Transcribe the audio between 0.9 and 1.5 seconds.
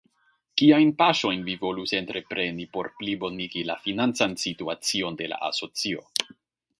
paŝojn